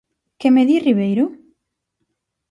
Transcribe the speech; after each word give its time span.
¿Que 0.39 0.47
me 0.55 0.63
di, 0.69 0.77
Ribeiro? 0.87 1.25